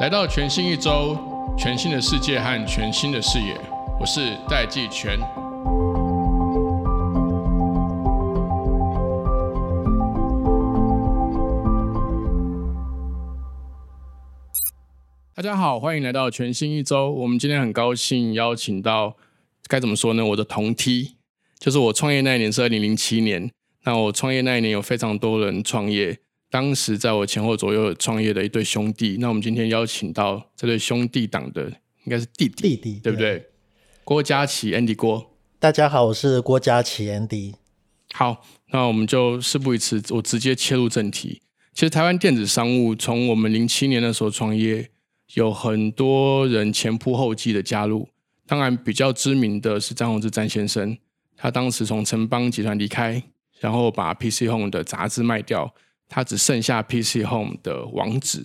[0.00, 1.16] 来到全新一周，
[1.56, 3.56] 全新的世界和全新的视野，
[4.00, 5.18] 我是戴季全。
[15.34, 17.10] 大家好，欢迎来到全新一周。
[17.10, 19.16] 我们今天很高兴邀请到，
[19.68, 20.24] 该怎么说呢？
[20.26, 21.16] 我的同梯，
[21.58, 23.50] 就是我创业那一年是二零零七年。
[23.86, 26.18] 那我创业那一年有非常多人创业，
[26.50, 29.18] 当时在我前后左右创业的一对兄弟。
[29.20, 31.64] 那我们今天邀请到这对兄弟党的，
[32.04, 33.46] 应该是弟弟，弟弟对不对？
[34.02, 35.30] 郭佳琪，Andy 郭。
[35.58, 37.54] 大家好，我是郭佳琪，Andy。
[38.14, 41.42] 好，那我们就事不宜迟，我直接切入正题。
[41.74, 44.88] 其实台湾电子商务从我们零七年的时候创业，
[45.34, 48.08] 有很多人前仆后继的加入。
[48.46, 50.96] 当然，比较知名的是张宏志张先生，
[51.36, 53.22] 他当时从城邦集团离开。
[53.64, 55.74] 然后把 PC Home 的杂志卖掉，
[56.06, 58.44] 他只剩下 PC Home 的网址。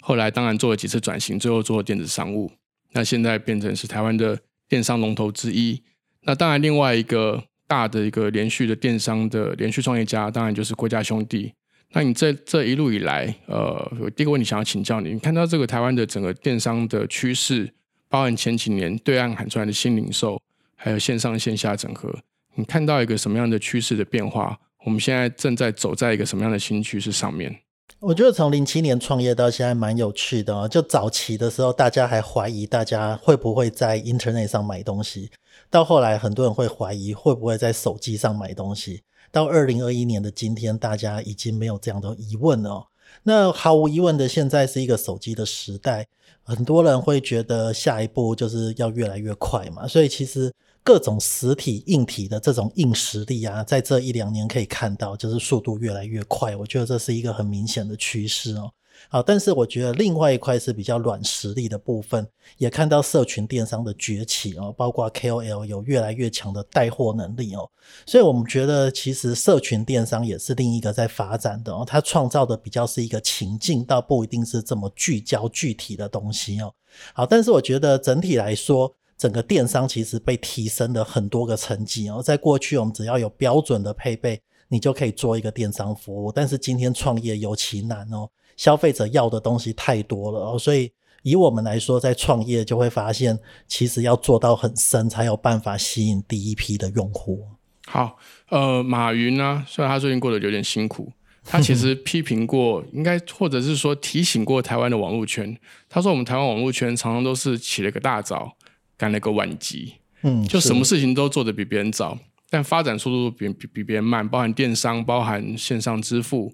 [0.00, 2.52] 后来当然做了几次转型，最后做了电子商务。
[2.92, 5.82] 那现在变成是台湾的电商龙头之一。
[6.22, 11.52] 那当然另外一个大的一个连续的电商的连续创业家，当然就是郭家兄弟。
[11.92, 17.74] 那你这这一路以来，呃，第一个问题想要请教你，你看到这个台湾的整个电商的趋势，
[18.08, 20.40] 包含前几年对岸喊出来的新零售，
[20.76, 22.16] 还有线上线下整合。
[22.54, 24.58] 你看到一个什么样的趋势的变化？
[24.84, 27.60] 我们现在正在走在一个什么样的新趋势上面？
[28.00, 30.66] 我觉得从零七年创业到现在蛮有趣的哦。
[30.66, 35.30] 就早期的时候，大家还怀疑大家会不会在 Internet 上买东西，
[35.68, 39.02] 到后来很多人会怀疑会不会在手机上买东西。
[39.30, 42.86] 到二零二一年的今天，大家已经没有这样的疑问了。
[43.24, 46.06] 那毫无疑问的，现在是一个手机的时代，
[46.42, 49.86] 很多人会觉得下一步就是要越来越快嘛。
[49.86, 50.50] 所以其实。
[50.90, 56.56] 各种实体硬体的这种硬实力啊，在这一两年可以看到，就是速度越来越快。
[56.56, 58.72] 我觉得这是一个很明显的趋势哦。
[59.08, 62.26] 好，但是我觉得另外一块是比较软实力的部分，
[62.58, 67.70] 也看到社群电商的崛起哦，包括 KOL 有越来越强的带货能力哦。
[68.04, 71.84] 所以我们觉得其实社群电商也是另一个在发展的哦。
[71.86, 76.74] 它创造的比较是一个情境，倒不一定是这么聚焦具体的东西哦。
[77.14, 78.92] 好，但是我觉得整体来说。
[79.20, 86.32] 整个电商其实被提升了很多个层级哦，在过去我们只要有标准的配备，你就可以做一个电商服务。
[86.32, 90.90] 但是今天创业尤其难哦，消费者要的东西太多了哦，所以
[91.22, 93.38] 以我们来说，在创业就会发现，
[93.68, 97.46] 其实要做到很深，才有办法吸引第一批的用户。
[97.84, 98.16] 好，
[98.48, 101.12] 呃，马云呢，虽然他最近过得有点辛苦，
[101.44, 105.54] 他其实批评过，应该或者是说提醒过台湾的网络圈。
[105.90, 108.56] 他说，我们台湾网络圈常常都是起了个大早。
[109.00, 109.94] 干了个晚集，
[110.24, 112.18] 嗯，就什么事情都做得比别人早，
[112.50, 116.52] 但发展速度比比比别人慢，包含电商，包含线上支付，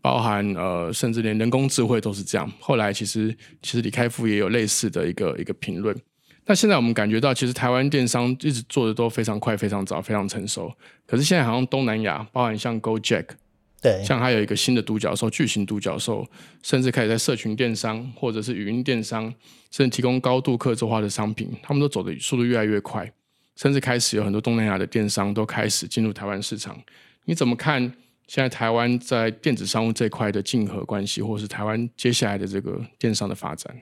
[0.00, 2.48] 包含呃，甚至连人工智慧都是这样。
[2.60, 5.96] 后来其实其实李开复也有类似的一个一个评论。
[6.46, 10.72] 那现在我们感觉到，其实台湾电商一直做的都非常快、非常早、非常成熟。
[11.08, 13.26] 可是现在好像东南亚，包含像 GoJack。
[13.80, 16.26] 对，像还有一个新的独角兽，巨型独角兽，
[16.62, 19.32] 甚至开始在社群电商或者是语音电商，
[19.70, 23.10] 甚至提供高度客制化的商品，他们都走的速度越来越快，
[23.56, 26.78] 甚至开始有很多东南亚的电商都开始进入台湾市场。
[27.24, 27.80] 你怎么看
[28.26, 33.74] 现在台湾在电子商务这块的竞合关系，或是台湾接下来的这个电商的发展？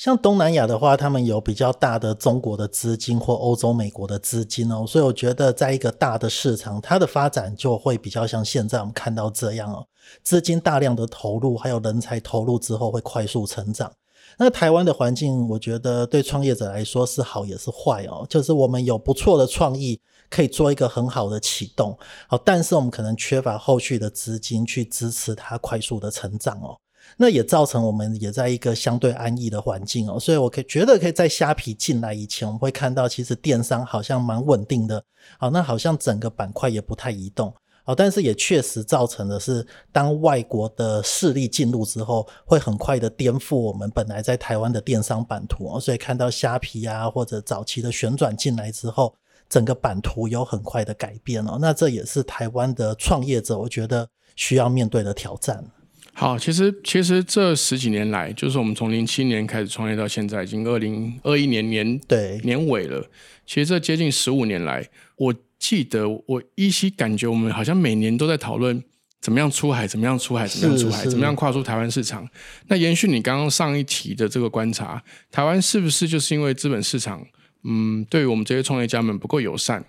[0.00, 9.86] 像东南亚的话，他们有比较大的中国的资金或欧洲、美国的资金哦，所以我觉得在一个大的市场，它的发展就会比较像现在我们看到这样哦，
[10.22, 13.92] 资金大量的投入，还有人才投入之后会快速成长。
[14.38, 20.00] 那台湾的环境，我觉得对创业者来说是好也是坏哦，就是我们有不错的创意，
[20.30, 21.94] 可以做一个很好的启动，
[22.26, 26.78] 好，但是我们可能缺乏后续的资金去支持它快速的成长哦。
[27.16, 35.04] 那也造成我们也在一个相对安逸的环境哦，所以我可以觉得可以在虾皮进来以前，我们会看到其实电商好像蛮稳定的，
[35.38, 37.52] 好，那好像整个板块也不太移动，
[37.84, 49.14] 好，但是也确实造成的是，当外国的势力进入之后，会很快的颠覆我们本来在台湾的电商版图哦，所以看到虾皮啊或者早期的旋转进来之后，
[49.48, 55.64] 整个版图有很快的改变哦，那这也是台湾的创业者我觉得需要面对的挑战。
[56.20, 63.02] 好，其实其实这十几年来，就是我们从零七年开始创业到现在，已经二零二一年年对年尾了。
[63.46, 64.86] 其实这接近十五年来，
[65.16, 68.84] 我记得我依稀感觉我们好像每年都在讨论
[69.22, 72.28] 怎么样出海，怎么样出海，怎么样出海，怎么样跨出台湾市场。
[72.66, 77.26] 那延续你刚刚上一题的这个观察，台湾是不是就是因为资本市场，
[77.64, 79.82] 嗯，对于我们这些创业家们不够友善？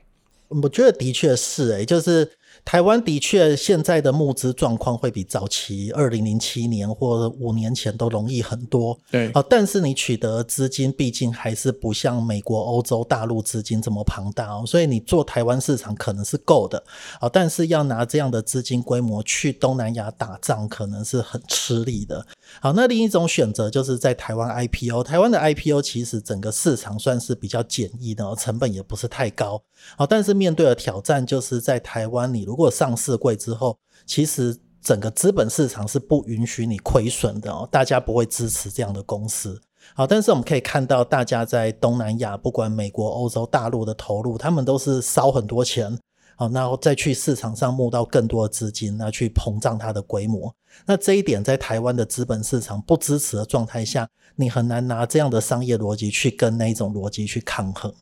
[0.47, 2.31] 我觉得的确是，诶，就是
[2.63, 8.97] 台湾的确现在的募资状况会比早期二零零七年或五年前都容易很多。
[9.09, 16.81] 对，啊，但是你取得资金毕竟还是不像美国、欧洲大陆资金这么庞大哦，所以你做台湾市场可能是够的。
[17.19, 22.25] 啊，但是要拿这样的资金规模去东南亚打仗，可能是很吃力的。
[22.59, 25.03] 好，那另一种选择就是在台湾 IPO。
[25.03, 29.61] 台湾的 IPO 其实整个市场算是比较简易的，成本也不是太高。
[29.97, 39.61] 好，但是面对的挑战就是在台湾，你如果上市贵之后，其实整个资本市场是不允许你亏损的哦，大家不会支持这样的公司。
[39.95, 45.97] 好，但是我们可以看到，大家在东南亚，不管美国、欧洲大陆的投入，他们都是烧很多钱。
[46.41, 50.51] 好，然后再去市场上募到更多的资金，那去膨胀它的规模。
[50.87, 57.93] 那这一点在台湾的资本市场不支持的状态下，你很难拿这样的商业逻辑去跟那一种逻辑去抗衡。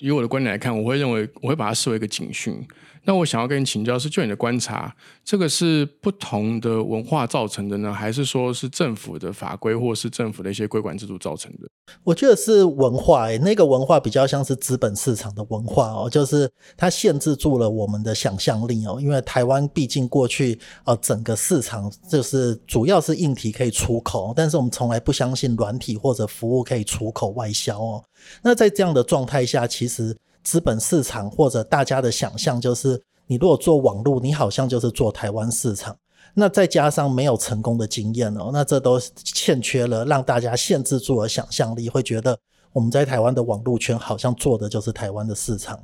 [0.00, 2.66] 以我的观点来看，我会认为我会把它视为一个警讯。
[3.04, 4.94] 那我想要跟你请教是，就你的观察，
[5.24, 11.60] 这个是不同的文化造成的呢，还是说是政府的法规或是政府的一些规管制度造成的？
[12.04, 18.98] 我觉得是文化，诶，那个文化比较像是资本市场的文化哦，就是它限制住了我们的想象力哦。
[19.00, 28.04] 因为台湾毕竟过去呃整个市场就是主要是硬体可以出口，但是我们从来不相信软体或者服务可以出口外销哦。
[28.42, 30.16] 那在这样的状态下，其实。
[30.42, 35.94] 资本市场或者大家的想象就是，你如果做网络，你好像就是做台湾市场。
[36.32, 42.38] 那再加上没有成功的经验哦，那这都欠缺了，让大家限制住了想象力，会觉得
[42.72, 45.78] 我们在台湾的网络圈好像做的就是台湾的市场。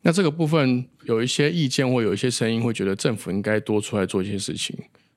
[0.00, 4.76] 那这个部分有一些意见或有一些声音会觉得政府应该多出来做一些事情。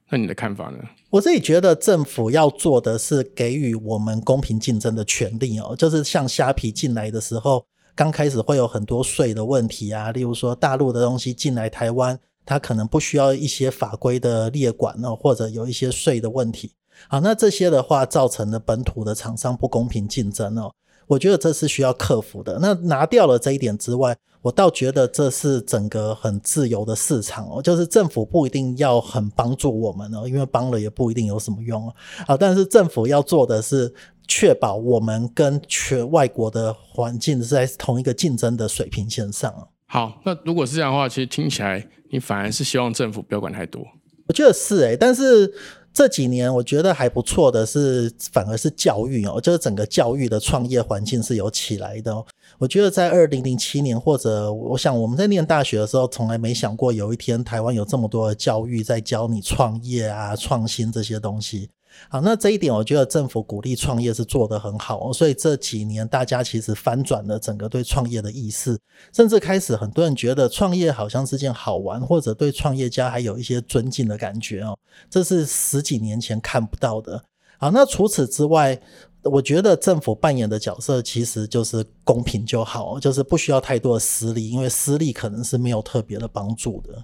[0.09, 0.77] 那你的看法呢？
[1.09, 7.65] 我自己觉得政府要做的是给予我们公平竞争的权利哦，就是像虾皮进来的时候。
[7.97, 16.73] 刚开始会有很多税的问题啊，例如说大陆的东西进来台湾，它可能不需要一些法规的列管哦，或者有一些税的问题。
[17.07, 20.73] 好，那这些的话造成了本土的厂商不公平竞争哦，
[21.07, 22.59] 我觉得这是需要克服的。
[22.61, 31.93] 那拿掉了这一点之外，我倒觉得这是整个很自由的市场哦，就是政府不一定要很帮助我们哦，因为帮了也不一定有什么用啊。
[32.27, 33.93] 好，但是政府要做的是。
[34.27, 39.53] 确保我们跟全外国的环境是在同一个竞争的水平线上。
[39.85, 43.85] 好，那如果是这样的话，其实听起来你反而是希望政府不要管太多。
[44.27, 45.53] 我觉得是诶，但是
[45.95, 52.13] 这几年我觉得还不错的是，反而是教育哦，就是整个教育的创业环境是有起来的。
[52.57, 61.69] 我觉得在二零零七年，或者我想我们在念大学的时候，从来没想过有一天台湾有这么多的教育在教你创业啊、创新这些东西。
[62.09, 68.77] 好，那这一点我觉得政府鼓励创业是做得很好，所以这几年大家其实翻转了整个对创业的意识，
[69.13, 74.77] 甚至开始很多人觉得创业好像是件好玩，或者对创业家还有一些尊敬的感觉哦，
[75.09, 77.23] 这是十几年前看不到的。
[77.57, 78.77] 好，那除此之外，
[79.23, 87.03] 我觉得政府扮演的角色其实就是公平就好，就是不需要太多的私利，因为私利可能是没有特别的帮助的。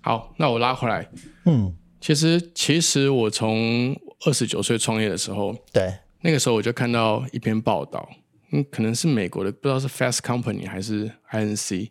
[0.00, 1.08] 好，那我拉回来，
[1.46, 5.92] 嗯，其实其实我从二十九岁创业的时候，对，
[6.22, 8.08] 那个时候我就看到一篇报道，
[8.52, 11.90] 嗯，可能是美国的，不知道是 Fast Company 还是 INC，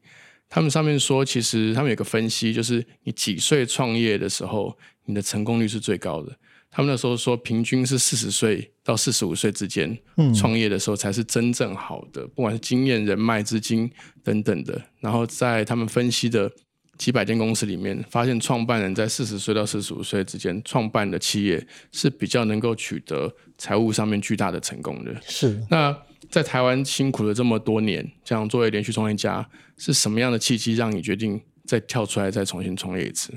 [0.50, 6.36] 他们上面说，其实他们有个分析，就是你几岁创业的时候，你的成功率是最高的。
[6.72, 9.96] 他们那时候说，平均是四十岁到四十五岁之间，
[10.36, 13.92] 创业的时候才是真正好的，不管是经验、人脉、资金
[14.24, 14.82] 等等的。
[15.00, 16.52] 然后在他们分析的。
[16.98, 25.14] 几百间公司里面，发现创办人在四十岁到四十五岁之间创办的企业是比较能够取得财务上面巨大的成功的。
[25.22, 25.96] 是那
[26.30, 33.34] 在台湾辛苦了这么多年，这样作为连续创业家，是什么样的契机让你决定再跳出来再重新创业一次？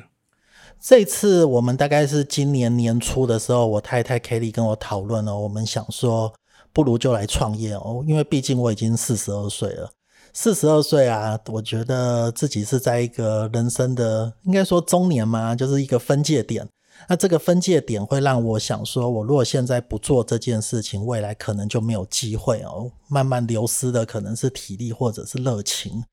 [0.78, 6.32] 这次我们大概是今年年初的时候，我太太 Kelly 跟我讨论了，我们想说
[6.72, 9.90] 不如就来创业哦，因为毕竟我已经四十二岁了。
[10.38, 16.68] 四十二岁啊，我觉得自己是在一个人生的，应该说中年嘛，就是一个分界点。
[17.08, 22.92] 那这个分界点会让我想说，我如果现在不做这件事情，未来可能就没有机会哦。
[23.08, 26.04] 慢慢流失的可能是体力或者是热情。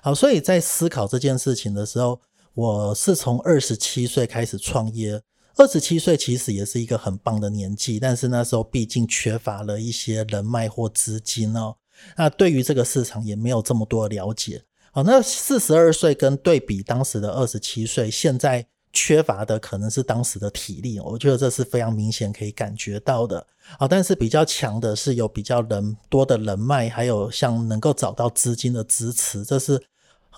[0.00, 2.20] 好，所以在思考这件事情的时候，
[2.54, 5.20] 我是从二十七岁开始创业。
[5.56, 11.74] 二十七岁其实也是一个很棒的年纪，但是那时候毕竟缺乏了一些人脉或资金哦。
[12.16, 14.62] 那对于这个市场也没有这么多了解。
[14.92, 23.46] 好，那四十二岁跟对比当时的二十七岁，现在缺乏的可能是当时的体力，我觉得这是非常明显可以感觉到的。
[23.78, 29.82] 好，但是比较强的是有比较人多的人脉，还有像能够找到资金的支持，这是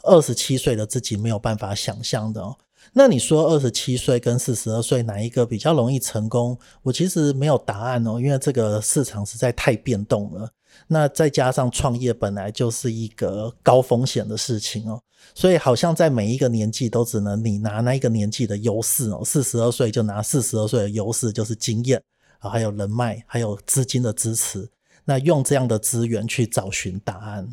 [0.04, 2.56] 二十七岁的自己没有办法想象的哦。
[2.92, 6.56] 那你说二十七岁跟四十二岁哪一个比较容易成功？
[6.82, 10.49] 我其实没有答案哦，因为这个市场实在太变动了。
[10.88, 15.00] 那再加上创业本来就是一个高风险的事情哦，
[15.35, 19.23] 所以好像在每一个年纪都只能你拿那一个年纪的优势哦。
[19.25, 22.02] 四十二岁就拿四十二岁的优势，就是经验
[22.38, 24.69] 啊，还有人脉，还有资金的支持。
[25.04, 27.47] 那用这样的资源去找寻答案。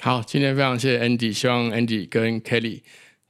[0.00, 2.82] 好，今天非常谢谢 Andy，希望 Andy 跟 Kelly。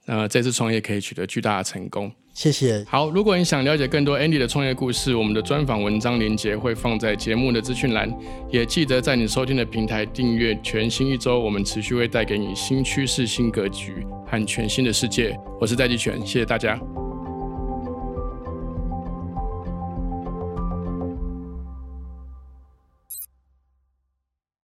[0.05, 2.11] 呃，这次创业可以取得巨大的成功。
[2.35, 2.85] 谢谢。
[2.87, 8.13] 好，如果你想了解更多 Andy 的创业故事，我们的专访文章连接会放在节目的资讯栏。
[8.51, 15.33] 也记得在你收听的平台订阅全新一周，我们持续会带给你新趋势、新格局和全新的世界。
[15.61, 16.77] 我是戴季全，谢谢大家。